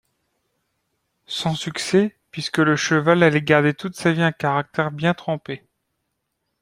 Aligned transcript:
Sans 1.27 1.53
succès, 1.53 2.17
puisque 2.31 2.57
le 2.57 2.75
cheval 2.75 3.21
allait 3.21 3.43
garder 3.43 3.75
toute 3.75 3.95
sa 3.95 4.11
vie 4.11 4.23
un 4.23 4.31
caractère 4.31 4.89
bien 4.91 5.13
trempé. 5.13 5.63